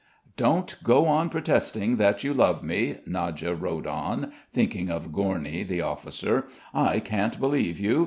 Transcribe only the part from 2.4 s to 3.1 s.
me,"